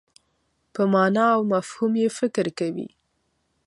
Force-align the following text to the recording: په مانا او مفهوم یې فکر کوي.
په 0.73 0.81
مانا 0.93 1.25
او 1.35 1.41
مفهوم 1.53 1.91
یې 2.01 2.09
فکر 2.19 2.45
کوي. 2.59 2.87